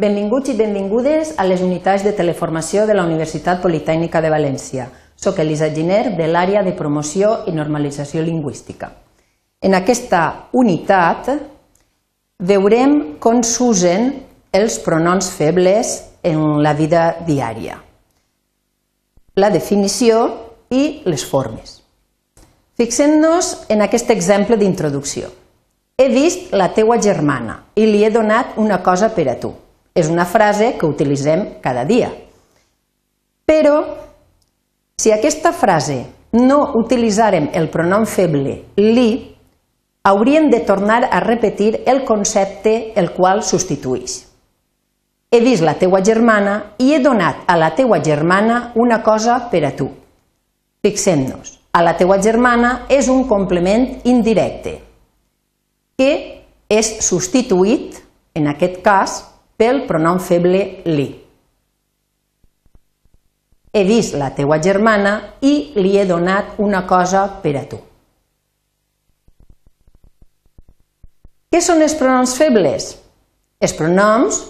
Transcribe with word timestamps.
Benvinguts 0.00 0.48
i 0.48 0.54
benvingudes 0.56 1.34
a 1.36 1.44
les 1.44 1.60
unitats 1.60 2.00
de 2.06 2.14
teleformació 2.16 2.86
de 2.88 2.94
la 2.96 3.02
Universitat 3.04 3.58
Politècnica 3.60 4.22
de 4.24 4.30
València. 4.32 4.86
Soc 5.12 5.42
Elisa 5.42 5.68
Giner, 5.74 6.14
de 6.16 6.28
l'àrea 6.30 6.62
de 6.64 6.72
promoció 6.72 7.42
i 7.50 7.52
normalització 7.52 8.22
lingüística. 8.24 8.88
En 9.60 9.76
aquesta 9.76 10.22
unitat 10.56 11.28
veurem 12.40 13.20
com 13.20 13.44
s'usen 13.44 14.08
els 14.56 14.80
pronoms 14.80 15.28
febles 15.36 15.92
en 16.24 16.62
la 16.64 16.72
vida 16.72 17.04
diària, 17.26 17.76
la 19.36 19.52
definició 19.52 20.26
i 20.72 21.02
les 21.04 21.28
formes. 21.28 21.80
Fixem-nos 22.80 23.66
en 23.68 23.84
aquest 23.84 24.08
exemple 24.16 24.56
d'introducció. 24.56 25.28
He 26.00 26.08
vist 26.08 26.54
la 26.56 26.72
teua 26.72 26.96
germana 26.96 27.66
i 27.76 27.84
li 27.84 28.06
he 28.06 28.08
donat 28.08 28.56
una 28.56 28.80
cosa 28.80 29.12
per 29.12 29.28
a 29.28 29.42
tu. 29.42 29.58
És 30.00 30.08
una 30.08 30.24
frase 30.24 30.72
que 30.78 30.88
utilitzem 30.88 31.44
cada 31.60 31.84
dia. 31.84 32.08
Però, 33.44 33.76
si 34.96 35.12
aquesta 35.12 35.52
frase 35.52 35.98
no 36.40 36.60
utilitzàrem 36.78 37.50
el 37.58 37.68
pronom 37.72 38.06
feble 38.08 38.54
li, 38.80 39.10
hauríem 40.06 40.48
de 40.50 40.62
tornar 40.64 41.02
a 41.10 41.20
repetir 41.20 41.82
el 41.90 42.04
concepte 42.08 42.92
el 42.96 43.12
qual 43.12 43.42
substitueix. 43.44 44.20
He 45.30 45.40
vist 45.44 45.62
la 45.62 45.76
teua 45.78 46.00
germana 46.02 46.54
i 46.82 46.94
he 46.94 47.00
donat 47.02 47.44
a 47.46 47.58
la 47.60 47.74
teua 47.76 48.00
germana 48.02 48.72
una 48.74 49.02
cosa 49.02 49.36
per 49.50 49.64
a 49.68 49.74
tu. 49.76 49.90
Fixem-nos 50.82 51.58
a 51.76 51.82
la 51.84 51.94
teua 51.98 52.16
germana 52.22 52.86
és 52.90 53.08
un 53.12 53.26
complement 53.28 53.86
indirecte 54.08 54.78
que 56.00 56.12
és 56.70 56.88
substituït, 57.04 57.98
en 58.34 58.48
aquest 58.50 58.80
cas, 58.82 59.20
pel 59.60 59.84
pronom 59.84 60.22
feble 60.24 60.62
li. 60.88 61.10
He 63.70 63.82
vist 63.84 64.16
la 64.16 64.32
teua 64.34 64.56
germana 64.58 65.12
i 65.46 65.52
li 65.76 65.92
he 66.00 66.06
donat 66.08 66.56
una 66.64 66.86
cosa 66.88 67.26
per 67.42 67.52
a 67.60 67.66
tu. 67.68 67.78
Què 71.50 71.60
són 71.60 71.84
els 71.84 71.94
pronoms 71.98 72.32
febles? 72.38 72.88
Els 73.60 73.76
pronoms 73.76 74.40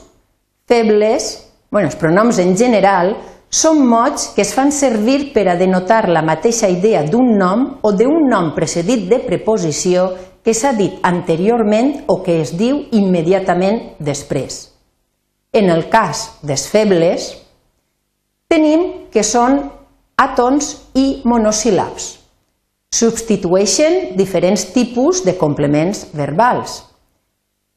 febles, 0.70 1.28
bueno, 1.72 1.90
els 1.90 1.98
pronoms 1.98 2.38
en 2.38 2.54
general, 2.56 3.16
són 3.50 3.82
mots 3.82 4.30
que 4.36 4.44
es 4.46 4.54
fan 4.54 4.70
servir 4.70 5.32
per 5.34 5.48
a 5.50 5.58
denotar 5.58 6.04
la 6.08 6.22
mateixa 6.22 6.70
idea 6.70 7.02
d'un 7.02 7.34
nom 7.36 7.66
o 7.82 7.90
d'un 7.92 8.28
nom 8.30 8.52
precedit 8.54 9.08
de 9.10 9.18
preposició 9.26 10.12
que 10.44 10.54
s'ha 10.54 10.70
dit 10.72 11.02
anteriorment 11.02 12.04
o 12.06 12.22
que 12.22 12.40
es 12.44 12.54
diu 12.56 12.84
immediatament 12.94 13.98
després. 13.98 14.68
En 15.52 15.66
el 15.70 15.88
cas 15.90 16.38
dels 16.46 16.68
febles, 16.70 17.32
tenim 18.46 19.08
que 19.10 19.24
són 19.26 19.64
àtons 20.20 20.68
i 20.94 21.22
monosíl·labs. 21.26 22.06
Substitueixen 22.94 24.14
diferents 24.18 24.68
tipus 24.74 25.24
de 25.26 25.34
complements 25.38 26.04
verbals. 26.14 26.76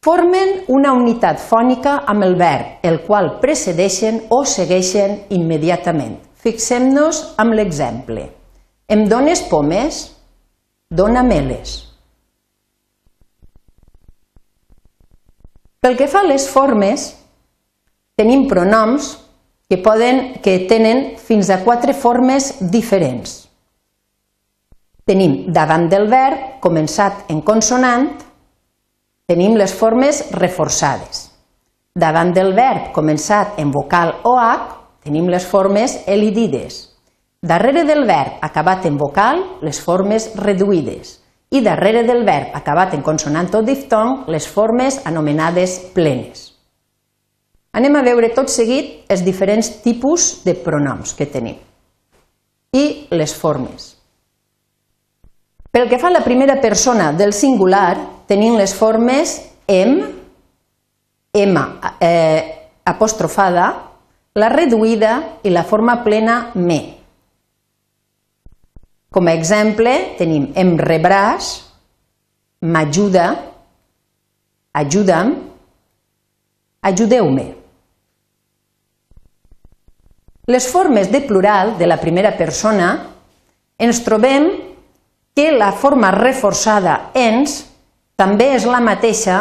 Formen 0.05 0.65
una 0.75 0.91
unitat 0.93 1.39
fònica 1.41 2.03
amb 2.11 2.25
el 2.27 2.35
verb, 2.37 2.77
el 2.83 2.99
qual 3.07 3.37
precedeixen 3.41 4.21
o 4.29 4.43
segueixen 4.45 5.23
immediatament. 5.33 6.19
Fixem-nos 6.43 7.23
amb 7.41 7.55
l'exemple. 7.57 8.27
Em 8.85 9.07
dones 9.09 9.41
pomes? 9.49 10.03
Dóna 10.93 11.23
meles. 11.25 11.79
Pel 15.81 15.97
que 15.97 16.05
fa 16.11 16.21
a 16.21 16.27
les 16.27 16.45
formes, 16.51 17.09
tenim 18.15 18.47
pronoms 18.47 19.17
que, 19.69 19.77
poden, 19.77 20.39
que 20.43 20.59
tenen 20.69 21.15
fins 21.17 21.49
a 21.49 21.63
quatre 21.63 21.95
formes 21.97 22.53
diferents. 22.71 23.47
Tenim 25.03 25.51
davant 25.51 25.89
del 25.91 26.07
verb, 26.11 26.61
començat 26.63 27.25
en 27.33 27.41
consonant, 27.43 28.07
tenim 29.27 29.57
les 29.59 29.73
formes 29.73 30.21
reforçades. 30.37 31.27
Davant 31.93 32.31
del 32.33 32.53
verb 32.55 32.93
començat 32.93 33.59
en 33.59 33.73
vocal 33.73 34.13
o 34.23 34.37
H, 34.39 34.69
tenim 35.03 35.27
les 35.29 35.43
formes 35.45 35.99
elidides. 36.07 36.79
Darrere 37.43 37.83
del 37.83 38.05
verb 38.07 38.39
acabat 38.41 38.85
en 38.87 38.97
vocal, 38.97 39.43
les 39.61 39.81
formes 39.81 40.29
reduïdes. 40.39 41.19
I 41.51 41.61
darrere 41.61 42.05
del 42.07 42.23
verb 42.25 42.55
acabat 42.55 42.95
en 42.95 43.03
consonant 43.03 43.51
o 43.53 43.61
diftong, 43.61 44.23
les 44.31 44.47
formes 44.47 45.01
anomenades 45.05 45.79
plenes. 45.93 46.52
Anem 47.73 47.95
a 47.97 48.03
veure 48.05 48.29
tot 48.35 48.51
seguit 48.53 49.09
els 49.09 49.23
diferents 49.25 49.69
tipus 49.81 50.43
de 50.45 50.53
pronoms 50.53 51.15
que 51.17 51.25
tenim 51.25 51.57
i 52.73 52.83
les 53.13 53.33
formes. 53.37 53.93
Pel 55.73 55.87
que 55.89 55.97
fa 56.01 56.09
a 56.11 56.13
la 56.13 56.23
primera 56.25 56.59
persona 56.61 57.11
del 57.17 57.33
singular, 57.33 58.25
tenim 58.29 58.57
les 58.57 58.73
formes 58.77 59.39
em, 59.69 59.95
m 61.33 61.63
eh, 61.97 62.41
apostrofada, 62.85 63.67
la 64.37 64.49
reduïda 64.53 65.39
i 65.45 65.49
la 65.53 65.63
forma 65.65 65.99
plena 66.05 66.51
me. 66.53 66.79
Com 69.13 69.29
a 69.29 69.33
exemple 69.33 69.93
tenim 70.17 70.51
em 70.57 70.75
rebràs, 70.77 71.49
m'ajuda, 72.61 73.27
ajuda'm, 74.77 75.35
ajudeu-me. 76.81 77.62
Les 80.45 80.67
formes 80.67 81.11
de 81.11 81.21
plural 81.21 81.77
de 81.77 81.87
la 81.87 81.95
primera 82.01 82.33
persona 82.35 82.89
ens 83.79 84.01
trobem 84.03 84.49
que 85.33 85.51
la 85.55 85.71
forma 85.71 86.09
reforçada 86.11 87.13
ens 87.15 87.61
també 88.19 88.49
és 88.57 88.65
la 88.67 88.81
mateixa 88.83 89.37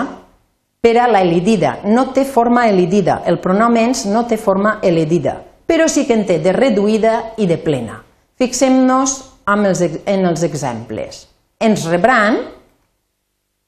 per 0.82 0.94
a 1.02 1.08
la 1.10 1.24
elidida. 1.26 1.80
No 1.84 2.12
té 2.14 2.24
forma 2.24 2.68
elidida. 2.70 3.20
El 3.26 3.40
pronom 3.42 3.76
ens 3.82 4.04
no 4.06 4.22
té 4.30 4.38
forma 4.38 4.78
elidida, 4.82 5.36
però 5.66 5.88
sí 5.90 6.06
que 6.06 6.14
en 6.14 6.24
té 6.26 6.38
de 6.38 6.54
reduïda 6.54 7.34
i 7.38 7.46
de 7.50 7.58
plena. 7.58 7.98
Fixem-nos 8.38 9.18
en 9.46 10.26
els 10.26 10.42
exemples. 10.46 11.26
Ens 11.58 11.86
rebran, 11.90 12.38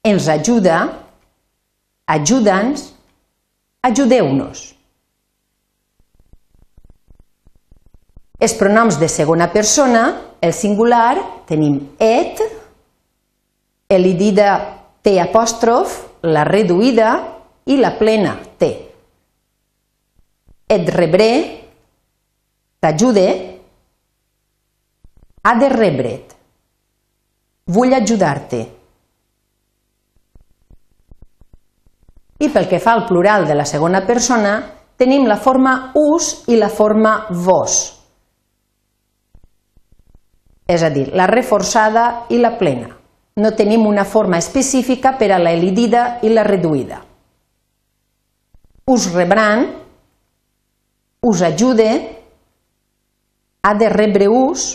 ens 0.07 0.29
ajuda, 0.31 0.79
ajuda'ns, 2.07 2.89
ajudeu-nos. 3.83 4.74
Els 8.45 8.53
pronoms 8.61 8.99
de 9.01 9.07
segona 9.09 9.47
persona, 9.49 10.01
el 10.45 10.53
singular, 10.53 11.15
tenim 11.49 11.79
et, 11.97 12.43
elidida 13.89 14.49
T 15.01 15.15
apòstrof, 15.23 15.95
la 16.29 16.43
reduïda 16.45 17.15
i 17.73 17.79
la 17.81 17.95
plena 17.97 18.35
T. 18.61 18.69
Et 20.77 20.93
rebré, 20.99 21.31
t'ajude, 22.85 23.25
ha 25.41 25.57
de 25.65 25.73
rebre't, 25.73 26.37
vull 27.73 27.97
ajudar-te. 27.97 28.63
I 32.45 32.53
pel 32.53 32.69
que 32.69 32.85
fa 32.91 32.93
al 32.93 33.09
plural 33.09 33.49
de 33.49 33.57
la 33.57 33.65
segona 33.65 34.05
persona, 34.05 34.59
tenim 35.01 35.25
la 35.25 35.41
forma 35.41 35.79
us 35.97 36.43
i 36.53 36.61
la 36.61 36.69
forma 36.69 37.23
vos 37.33 37.94
és 40.67 40.83
a 40.83 40.91
dir, 40.91 41.11
la 41.13 41.27
reforçada 41.29 42.27
i 42.33 42.39
la 42.41 42.55
plena. 42.59 42.91
No 43.37 43.51
tenim 43.59 43.87
una 43.87 44.05
forma 44.05 44.39
específica 44.39 45.17
per 45.19 45.33
a 45.35 45.41
la 45.43 45.53
elidida 45.53 46.21
i 46.23 46.31
la 46.33 46.45
reduïda. 46.47 47.01
Us 48.87 49.09
rebran, 49.13 49.65
us 51.25 51.43
ajude, 51.43 51.89
ha 53.65 53.73
de 53.75 53.89
rebre-us 53.89 54.69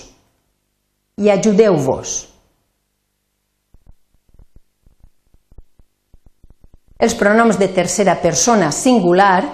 i 1.21 1.29
ajudeu-vos. 1.29 2.17
Els 6.99 7.15
pronoms 7.15 7.55
de 7.55 7.69
tercera 7.71 8.17
persona 8.19 8.73
singular, 8.75 9.45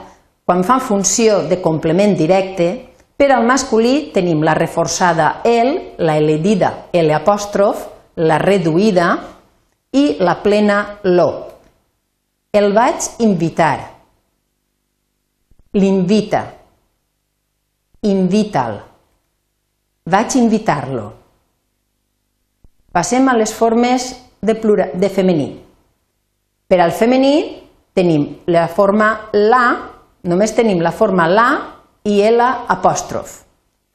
quan 0.45 0.63
fan 0.65 0.81
funció 0.81 1.43
de 1.45 1.59
complement 1.61 2.15
directe, 2.17 2.94
per 3.15 3.31
al 3.31 3.45
masculí 3.47 4.11
tenim 4.13 4.43
la 4.43 4.53
reforçada 4.53 5.41
el, 5.47 5.95
la 5.97 6.17
eledida 6.19 6.89
L 6.91 7.13
apòstrof, 7.15 7.87
la 8.15 8.37
reduïda 8.39 9.09
i 9.95 10.17
la 10.19 10.35
plena 10.43 10.79
lo. 11.03 11.29
El 12.51 12.71
vaig 12.75 13.07
invitar. 13.23 13.79
L'invita. 15.75 16.43
Invita'l. 18.05 18.79
Vaig 20.11 20.35
invitar-lo. 20.39 21.05
Passem 22.95 23.27
a 23.27 23.35
les 23.35 23.51
formes 23.51 24.11
de, 24.39 24.55
plura, 24.55 24.91
de 24.93 25.09
femení. 25.09 25.49
Per 26.67 26.79
al 26.79 26.93
femení 26.95 27.35
tenim 27.95 28.27
la 28.51 28.67
forma 28.71 29.09
la 29.33 29.65
només 30.25 30.55
tenim 30.55 30.79
la 30.83 30.91
forma 30.95 31.27
la 31.27 31.49
i 32.05 32.21
l 32.21 32.41
apòstrof. 32.69 33.41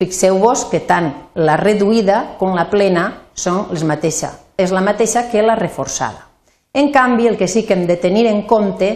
Fixeu-vos 0.01 0.65
que 0.71 0.81
tant 0.89 1.11
la 1.37 1.59
reduïda 1.61 2.37
com 2.41 2.57
la 2.57 2.67
plena 2.71 3.05
són 3.35 3.69
les 3.71 3.85
mateixes. 3.87 4.33
És 4.57 4.73
la 4.75 4.83
mateixa 4.85 5.29
que 5.31 5.43
la 5.45 5.57
reforçada. 5.57 6.27
En 6.73 6.91
canvi, 6.93 7.27
el 7.27 7.37
que 7.39 7.49
sí 7.49 7.65
que 7.67 7.75
hem 7.75 7.87
de 7.87 7.97
tenir 7.97 8.27
en 8.29 8.43
compte 8.47 8.91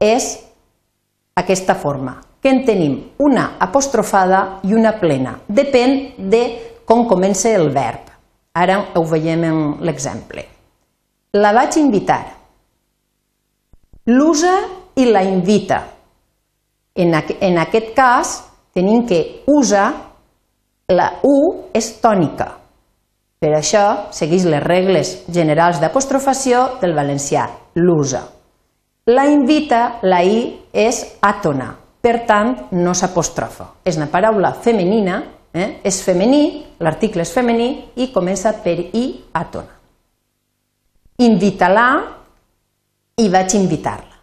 és 0.00 0.26
aquesta 1.36 1.74
forma, 1.74 2.16
que 2.40 2.50
en 2.52 2.64
tenim 2.64 2.94
una 3.18 3.56
apostrofada 3.60 4.60
i 4.64 4.74
una 4.74 4.94
plena. 5.00 5.38
Depèn 5.48 6.14
de 6.30 6.42
com 6.86 7.06
comença 7.08 7.50
el 7.52 7.70
verb. 7.74 8.12
Ara 8.56 8.78
ho 8.96 9.02
veiem 9.04 9.44
en 9.44 9.58
l'exemple. 9.84 10.46
La 11.36 11.52
vaig 11.52 11.76
invitar. 11.76 12.22
L'usa 14.06 14.54
i 14.96 15.04
la 15.10 15.24
invita. 15.26 15.82
En, 16.96 17.12
en 17.14 17.58
aquest 17.60 17.92
cas 17.96 18.36
tenim 18.76 19.06
que 19.08 19.42
usa, 19.46 19.88
la 20.92 21.08
U 21.26 21.36
és 21.74 21.90
tònica. 22.00 22.46
Per 23.36 23.52
això 23.52 24.12
segueix 24.16 24.46
les 24.48 24.62
regles 24.64 25.12
generals 25.28 25.80
d'apostrofació 25.82 26.78
del 26.80 26.94
valencià, 26.96 27.44
l'usa. 27.76 28.22
La 29.12 29.26
invita, 29.30 30.00
la 30.02 30.22
I, 30.24 30.40
és 30.72 31.02
àtona, 31.22 31.68
per 32.02 32.24
tant 32.26 32.54
no 32.74 32.94
s'apostrofa. 32.94 33.68
És 33.84 34.00
una 34.00 34.08
paraula 34.10 34.54
femenina, 34.54 35.20
eh? 35.52 35.68
és 35.84 36.00
femení, 36.02 36.42
l'article 36.80 37.22
és 37.22 37.32
femení 37.32 37.70
i 38.02 38.10
comença 38.14 38.54
per 38.64 38.76
I 38.80 39.06
àtona. 39.36 39.72
Invita-la 41.26 41.86
i 43.22 43.30
vaig 43.32 43.54
invitar-la. 43.56 44.15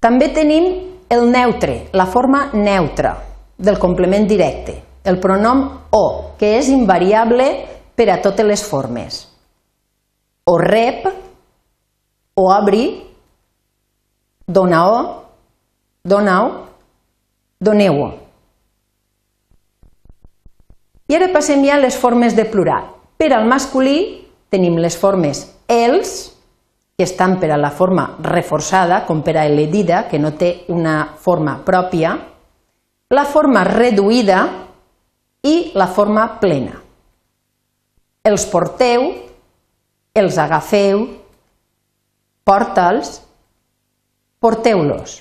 També 0.00 0.30
tenim 0.32 0.70
el 1.12 1.26
neutre, 1.28 1.90
la 1.92 2.06
forma 2.08 2.46
neutra 2.54 3.12
del 3.58 3.76
complement 3.78 4.24
directe, 4.28 4.78
el 5.04 5.18
pronom 5.20 5.60
o, 5.92 6.04
que 6.40 6.54
és 6.56 6.70
invariable 6.72 7.48
per 7.96 8.08
a 8.08 8.20
totes 8.24 8.46
les 8.48 8.62
formes. 8.64 9.18
O 10.48 10.56
rep, 10.56 11.04
o 12.40 12.46
abri, 12.48 12.86
dona-o, 14.48 14.96
dona-o, 16.00 16.48
doneu-ho. 17.60 18.08
I 21.10 21.18
ara 21.18 21.28
passem 21.34 21.60
ja 21.66 21.76
a 21.76 21.82
les 21.82 21.96
formes 21.98 22.32
de 22.38 22.46
plural. 22.48 22.88
Per 23.20 23.34
al 23.36 23.44
masculí 23.50 24.24
tenim 24.48 24.78
les 24.80 24.96
formes 24.96 25.44
els, 25.68 26.30
que 27.00 27.06
estan 27.08 27.38
per 27.40 27.48
a 27.48 27.56
la 27.56 27.70
forma 27.72 28.02
reforçada, 28.20 29.06
com 29.08 29.22
per 29.24 29.38
a 29.40 29.46
l'edida, 29.48 30.02
que 30.04 30.18
no 30.20 30.34
té 30.36 30.66
una 30.68 31.14
forma 31.16 31.54
pròpia, 31.64 32.10
la 33.08 33.22
forma 33.24 33.62
reduïda 33.64 34.40
i 35.48 35.72
la 35.80 35.86
forma 35.88 36.26
plena. 36.42 36.74
Els 38.28 38.44
porteu, 38.52 39.06
els 40.12 40.36
agafeu, 40.44 41.06
porta'ls, 42.44 43.14
porteu-los. 44.44 45.14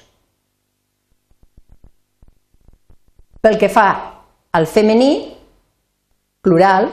Pel 3.40 3.56
que 3.56 3.72
fa 3.72 3.88
al 4.52 4.68
femení, 4.68 5.14
plural, 6.44 6.92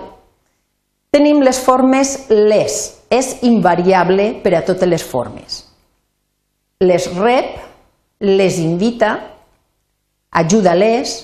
tenim 1.11 1.43
les 1.43 1.59
formes 1.59 2.21
les, 2.31 2.85
és 3.11 3.37
invariable 3.47 4.33
per 4.43 4.55
a 4.57 4.65
totes 4.67 4.89
les 4.89 5.03
formes. 5.05 5.61
Les 6.85 7.07
rep, 7.17 7.55
les 8.21 8.59
invita, 8.61 9.13
ajuda-les 10.37 11.15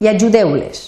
i 0.00 0.08
ajudeu-les. 0.08 0.84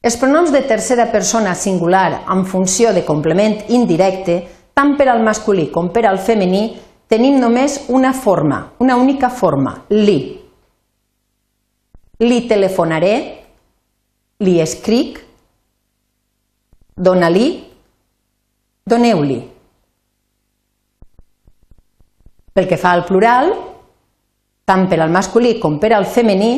Els 0.00 0.16
pronoms 0.16 0.48
de 0.48 0.62
tercera 0.64 1.10
persona 1.12 1.52
singular 1.54 2.22
en 2.32 2.46
funció 2.48 2.94
de 2.96 3.02
complement 3.04 3.58
indirecte, 3.68 4.38
tant 4.72 4.94
per 4.96 5.10
al 5.12 5.20
masculí 5.20 5.66
com 5.74 5.90
per 5.92 6.06
al 6.08 6.16
femení, 6.24 6.62
tenim 7.10 7.36
només 7.42 7.82
una 7.92 8.14
forma, 8.16 8.62
una 8.80 8.96
única 8.96 9.28
forma, 9.28 9.74
li. 9.90 10.16
Li 12.24 12.38
telefonaré, 12.48 13.14
li 14.40 14.56
escric, 14.62 15.18
dona-li, 17.00 17.48
doneu-li. 18.84 19.38
Pel 22.52 22.68
que 22.68 22.78
fa 22.80 22.92
al 22.92 23.06
plural, 23.08 23.54
tant 24.68 24.84
per 24.90 25.00
al 25.00 25.12
masculí 25.14 25.54
com 25.62 25.78
per 25.80 25.94
al 25.96 26.04
femení, 26.04 26.52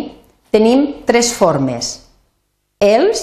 tenim 0.51 1.05
tres 1.07 1.31
formes. 1.37 1.93
Els, 2.83 3.23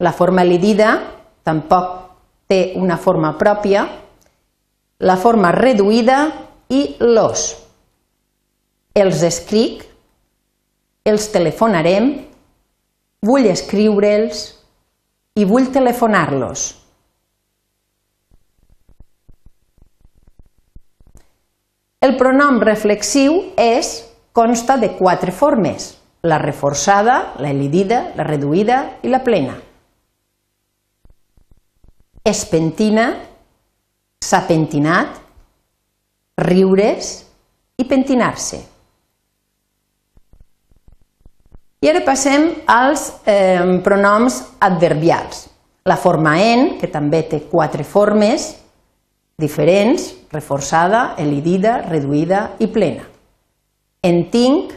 la 0.00 0.14
forma 0.16 0.46
elidida, 0.46 0.96
tampoc 1.44 2.00
té 2.48 2.72
una 2.80 2.96
forma 2.96 3.34
pròpia, 3.36 3.84
la 5.04 5.18
forma 5.20 5.52
reduïda 5.52 6.18
i 6.72 6.96
los. 7.04 7.50
Els 8.94 9.22
escric, 9.26 9.84
els 11.04 11.28
telefonarem, 11.34 12.12
vull 13.24 13.50
escriure'ls, 13.50 14.44
i 15.34 15.44
vull 15.44 15.70
telefonar-los. 15.74 16.64
El 22.04 22.18
pronom 22.20 22.60
reflexiu 22.62 23.38
és, 23.58 23.94
consta 24.36 24.76
de 24.76 24.92
quatre 24.98 25.32
formes, 25.32 25.94
la 26.22 26.38
reforçada, 26.38 27.34
la 27.40 27.50
elidida, 27.50 28.10
la 28.16 28.26
reduïda 28.28 28.98
i 29.02 29.10
la 29.10 29.22
plena. 29.24 29.56
Es 32.24 32.44
pentina, 32.48 33.08
s'ha 34.24 34.42
pentinat, 34.48 35.18
riures 36.40 37.10
i 37.80 37.88
pentinar-se. 37.88 38.73
I 41.84 41.90
ara 41.90 42.00
passem 42.00 42.46
als 42.64 43.10
eh, 43.28 43.60
pronoms 43.84 44.38
adverbials. 44.64 45.50
La 45.84 45.98
forma 46.00 46.38
en, 46.40 46.78
que 46.80 46.88
també 46.88 47.20
té 47.28 47.42
quatre 47.50 47.84
formes 47.84 48.46
diferents, 49.36 50.06
reforçada, 50.32 51.10
elidida, 51.20 51.82
reduïda 51.84 52.54
i 52.64 52.70
plena. 52.72 53.04
En 54.00 54.22
tinc, 54.32 54.72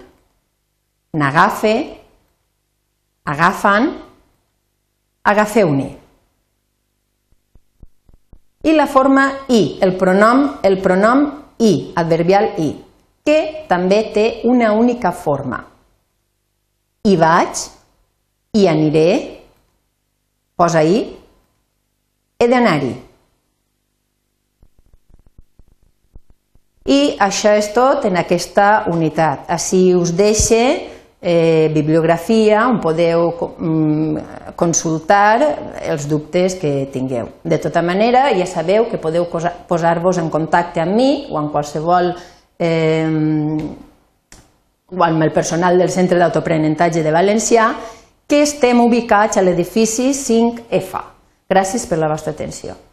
n'agafe, 1.15 1.71
agafen, 3.23 3.87
agafeu-ne. 5.31 5.87
I 8.67 8.75
la 8.75 8.89
forma 8.91 9.29
i, 9.47 9.77
el 9.79 9.95
pronom, 9.95 10.43
el 10.67 10.81
pronom 10.83 11.23
i, 11.63 11.71
adverbial 11.95 12.51
i, 12.59 12.69
que 13.23 13.39
també 13.71 14.03
té 14.11 14.27
una 14.51 14.73
única 14.75 15.15
forma, 15.15 15.63
hi 17.05 17.15
vaig, 17.19 17.65
hi 18.57 18.67
aniré, 18.67 19.09
posa 20.57 20.81
hi, 20.81 21.03
he 22.39 22.47
d'anar-hi. 22.49 22.93
I 26.87 26.99
això 27.19 27.51
és 27.59 27.67
tot 27.75 28.05
en 28.07 28.15
aquesta 28.15 28.85
unitat. 28.87 29.49
Així 29.51 29.91
us 29.93 30.13
deixe 30.15 30.61
eh, 31.19 31.67
bibliografia 31.73 32.61
on 32.69 32.79
podeu 32.79 33.33
mm, 33.35 34.53
consultar 34.55 35.41
els 35.83 36.07
dubtes 36.07 36.55
que 36.61 36.87
tingueu. 36.93 37.27
De 37.43 37.59
tota 37.59 37.83
manera, 37.83 38.29
ja 38.37 38.47
sabeu 38.47 38.87
que 38.87 39.01
podeu 39.03 39.27
posar-vos 39.67 40.21
en 40.21 40.31
contacte 40.31 40.79
amb 40.81 40.95
mi 40.95 41.11
o 41.29 41.37
amb 41.41 41.51
qualsevol 41.51 42.13
eh, 42.57 43.11
amb 44.95 45.23
el 45.23 45.31
personal 45.35 45.77
del 45.77 45.91
Centre 45.91 46.17
d'Autoaprenentatge 46.19 47.03
de 47.03 47.11
Valencià, 47.11 47.67
que 48.27 48.41
estem 48.43 48.79
ubicats 48.79 49.37
a 49.37 49.43
l'edifici 49.43 50.13
5F. 50.15 51.03
Gràcies 51.51 51.87
per 51.87 51.99
la 51.99 52.07
vostra 52.11 52.31
atenció. 52.31 52.86